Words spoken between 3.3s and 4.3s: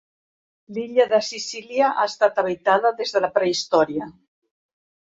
Prehistòria.